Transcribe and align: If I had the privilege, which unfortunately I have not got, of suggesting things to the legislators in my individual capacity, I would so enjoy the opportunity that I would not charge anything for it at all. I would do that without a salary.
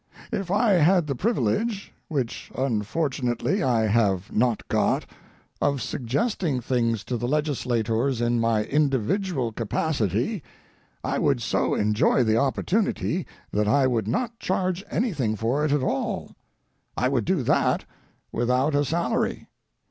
If 0.31 0.49
I 0.49 0.71
had 0.71 1.05
the 1.05 1.13
privilege, 1.13 1.93
which 2.07 2.51
unfortunately 2.57 3.61
I 3.61 3.81
have 3.85 4.31
not 4.35 4.67
got, 4.67 5.05
of 5.61 5.79
suggesting 5.79 6.59
things 6.59 7.03
to 7.03 7.17
the 7.17 7.27
legislators 7.27 8.19
in 8.19 8.39
my 8.39 8.63
individual 8.63 9.51
capacity, 9.51 10.41
I 11.03 11.19
would 11.19 11.39
so 11.39 11.75
enjoy 11.75 12.23
the 12.23 12.37
opportunity 12.37 13.27
that 13.51 13.67
I 13.67 13.85
would 13.85 14.07
not 14.07 14.39
charge 14.39 14.83
anything 14.89 15.35
for 15.35 15.63
it 15.65 15.71
at 15.71 15.83
all. 15.83 16.31
I 16.97 17.07
would 17.07 17.23
do 17.23 17.43
that 17.43 17.85
without 18.31 18.73
a 18.73 18.83
salary. 18.83 19.49